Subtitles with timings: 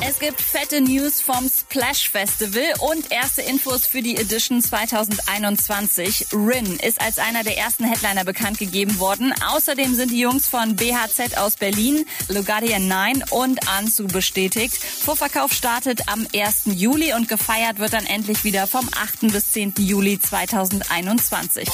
[0.00, 6.28] Es gibt fette News vom Splash Festival und erste Infos für die Edition 2021.
[6.32, 9.34] Rin ist als einer der ersten Headliner bekannt gegeben worden.
[9.46, 14.76] Außerdem sind die Jungs von BHZ aus Berlin, Lugardian 9 und Anzu bestätigt.
[14.76, 16.62] Vorverkauf startet am 1.
[16.66, 19.32] Juli und gefeiert wird dann endlich wieder vom 8.
[19.32, 19.74] bis 10.
[19.78, 21.68] Juli 2021.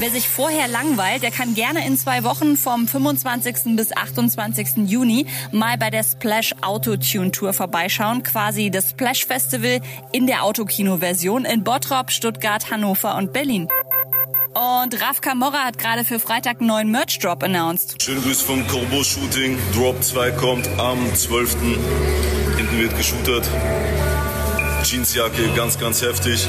[0.00, 3.76] Wer sich vorher langweilt, der kann gerne in zwei Wochen vom 25.
[3.76, 4.88] bis 28.
[4.88, 8.22] Juni mal bei der Splash Autotune Tour vorbeischauen.
[8.22, 13.68] Quasi das Splash Festival in der Autokino-Version in Bottrop, Stuttgart, Hannover und Berlin.
[14.54, 18.02] Und Raf Camorra hat gerade für Freitag einen neuen Merch-Drop announced.
[18.02, 19.58] Schönen Grüß vom Corbo-Shooting.
[19.74, 21.56] Drop 2 kommt am 12.
[22.56, 23.44] Hinten wird geshootet.
[24.82, 26.48] Jeansjacke, ganz, ganz heftig.